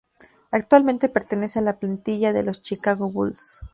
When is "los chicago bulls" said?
2.41-3.59